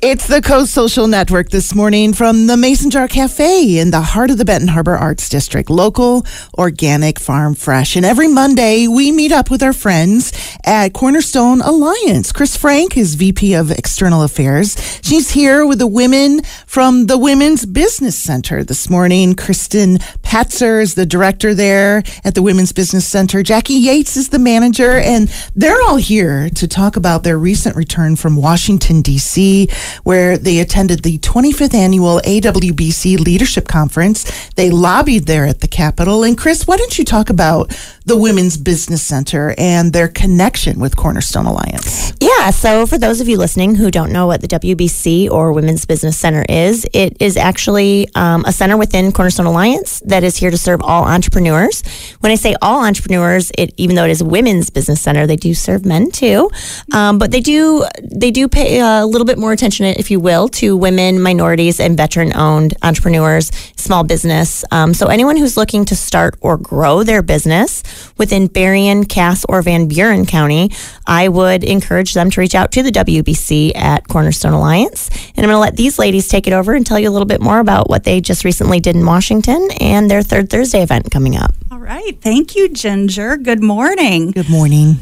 [0.00, 4.30] It's the Coast Social Network this morning from the Mason Jar Cafe in the heart
[4.30, 5.68] of the Benton Harbor Arts District.
[5.68, 6.24] Local,
[6.56, 7.96] organic, farm fresh.
[7.96, 10.32] And every Monday, we meet up with our friends
[10.64, 12.30] at Cornerstone Alliance.
[12.30, 14.76] Chris Frank is VP of External Affairs.
[15.02, 19.34] She's here with the women from the Women's Business Center this morning.
[19.34, 23.42] Kristen Patzer is the director there at the Women's Business Center.
[23.42, 28.14] Jackie Yates is the manager, and they're all here to talk about their recent return
[28.14, 29.68] from Washington, D.C
[30.04, 34.50] where they attended the 25th annual AWBC Leadership Conference.
[34.54, 36.24] They lobbied there at the Capitol.
[36.24, 37.74] And Chris, why don't you talk about
[38.04, 42.12] the Women's Business Center and their connection with Cornerstone Alliance?
[42.20, 45.84] Yeah, so for those of you listening who don't know what the WBC or Women's
[45.84, 50.50] Business Center is, it is actually um, a center within Cornerstone Alliance that is here
[50.50, 51.82] to serve all entrepreneurs.
[52.20, 55.54] When I say all entrepreneurs, it even though it is women's business center, they do
[55.54, 56.50] serve men too,
[56.92, 60.48] um, but they do they do pay a little bit more attention, if you will,
[60.48, 64.64] to women, minorities, and veteran-owned entrepreneurs, small business.
[64.70, 67.82] Um, so anyone who's looking to start or grow their business
[68.18, 70.70] within Berrien, Cass, or Van Buren County,
[71.06, 75.08] I would encourage them to reach out to the WBC at Cornerstone Alliance.
[75.36, 77.26] And I'm going to let these ladies take it over and tell you a little
[77.26, 81.10] bit more about what they just recently did in Washington and their third Thursday event
[81.10, 81.54] coming up.
[81.70, 82.20] All right.
[82.20, 83.36] Thank you, Ginger.
[83.36, 84.32] Good morning.
[84.32, 84.96] Good morning.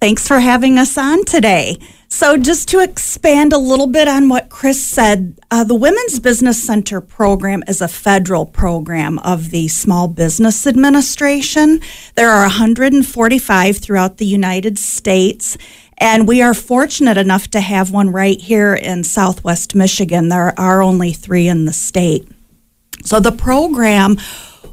[0.00, 1.78] Thanks for having us on today.
[2.10, 6.60] So, just to expand a little bit on what Chris said, uh, the Women's Business
[6.60, 11.82] Center program is a federal program of the Small Business Administration.
[12.14, 15.58] There are 145 throughout the United States,
[15.98, 20.30] and we are fortunate enough to have one right here in Southwest Michigan.
[20.30, 22.26] There are only three in the state.
[23.04, 24.16] So, the program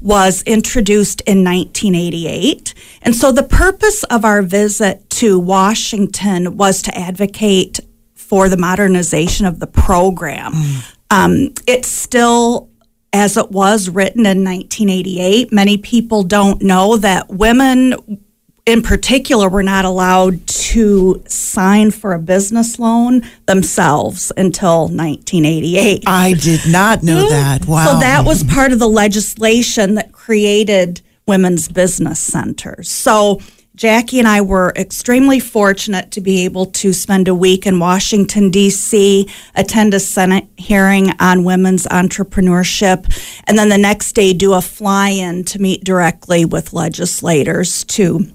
[0.00, 2.74] was introduced in 1988.
[3.02, 7.80] And so the purpose of our visit to Washington was to advocate
[8.14, 10.52] for the modernization of the program.
[10.52, 10.96] Mm.
[11.10, 12.68] Um, it's still
[13.12, 15.52] as it was written in 1988.
[15.52, 17.94] Many people don't know that women
[18.66, 26.02] in particular were not allowed to sign for a business loan themselves until 1988.
[26.06, 27.28] I did not know hmm?
[27.30, 27.66] that.
[27.66, 27.86] Wow.
[27.86, 32.90] So that was part of the legislation that created women's business centers.
[32.90, 33.40] So
[33.76, 38.50] Jackie and I were extremely fortunate to be able to spend a week in Washington,
[38.50, 43.04] D.C., attend a Senate hearing on women's entrepreneurship,
[43.44, 48.32] and then the next day do a fly in to meet directly with legislators to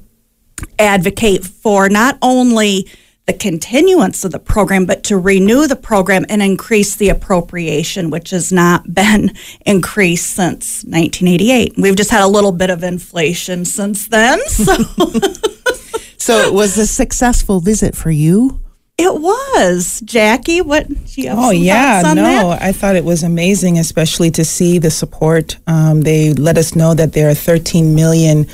[0.80, 2.88] advocate for not only
[3.28, 8.32] the continuance of the program, but to renew the program and increase the appropriation, which
[8.32, 9.34] has not been
[9.66, 11.76] increased since 1988.
[11.78, 14.40] We've just had a little bit of inflation since then.
[14.52, 18.62] So, so it was a successful visit for you.
[18.98, 20.62] It was, Jackie.
[20.62, 20.86] What?
[21.30, 22.62] oh yeah, no, that?
[22.62, 25.58] I thought it was amazing, especially to see the support.
[25.66, 28.46] Um, they let us know that there are 13 million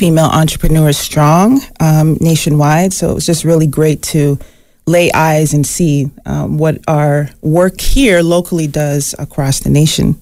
[0.00, 2.90] female entrepreneurs strong um, nationwide.
[2.90, 4.38] So it was just really great to
[4.86, 10.18] lay eyes and see um, what our work here locally does across the nation.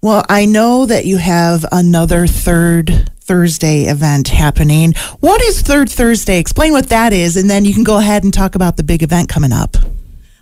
[0.00, 4.94] Well, I know that you have another third Thursday event happening.
[5.20, 6.38] What is Third Thursday?
[6.38, 9.02] Explain what that is, and then you can go ahead and talk about the big
[9.02, 9.76] event coming up.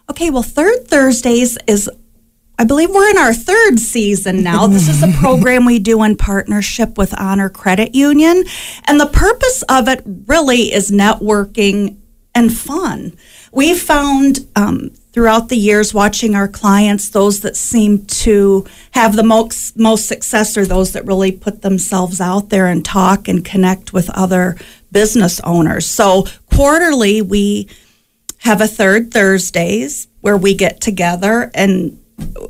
[0.08, 1.90] Okay, well, Third Thursdays is
[2.58, 4.66] I believe we're in our third season now.
[4.66, 8.44] This is a program we do in partnership with Honor Credit Union.
[8.84, 11.98] And the purpose of it really is networking
[12.34, 13.12] and fun.
[13.52, 19.22] We found um, throughout the years watching our clients, those that seem to have the
[19.22, 23.92] most, most success are those that really put themselves out there and talk and connect
[23.92, 24.56] with other
[24.90, 25.84] business owners.
[25.84, 27.68] So quarterly, we
[28.38, 31.98] have a third Thursdays where we get together and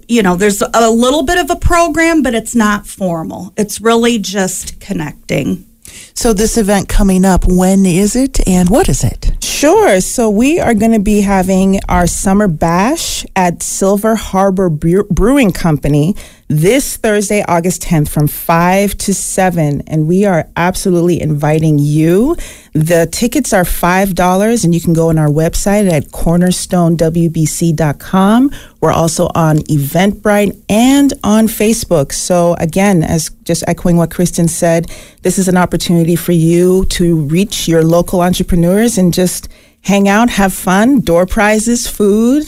[0.09, 3.53] you know, there's a little bit of a program, but it's not formal.
[3.57, 5.67] It's really just connecting.
[6.15, 9.36] So, this event coming up, when is it and what is it?
[9.57, 10.01] Sure.
[10.03, 16.15] So, we are going to be having our summer bash at Silver Harbor Brewing Company
[16.47, 19.81] this Thursday, August 10th from 5 to 7.
[19.87, 22.37] And we are absolutely inviting you.
[22.75, 28.51] The tickets are $5, and you can go on our website at cornerstonewbc.com.
[28.83, 32.13] We're also on Eventbrite and on Facebook.
[32.13, 34.91] So, again, as just echoing what Kristen said,
[35.23, 39.49] this is an opportunity for you to reach your local entrepreneurs and just
[39.81, 42.45] hang out, have fun, door prizes, food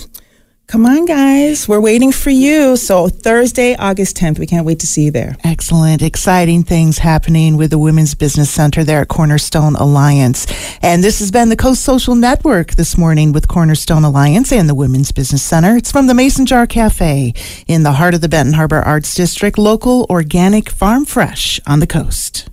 [0.69, 1.67] Come on, guys.
[1.67, 2.76] We're waiting for you.
[2.76, 4.38] So, Thursday, August 10th.
[4.38, 5.35] We can't wait to see you there.
[5.43, 6.03] Excellent.
[6.03, 10.47] Exciting things happening with the Women's Business Center there at Cornerstone Alliance.
[10.82, 14.75] And this has been the Coast Social Network this morning with Cornerstone Alliance and the
[14.75, 15.75] Women's Business Center.
[15.75, 17.32] It's from the Mason Jar Cafe
[17.67, 21.87] in the heart of the Benton Harbor Arts District, local, organic, farm fresh on the
[21.87, 22.47] coast.